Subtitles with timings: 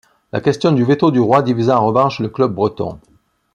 [0.33, 2.97] La question du veto du roi divisa en revanche le club breton.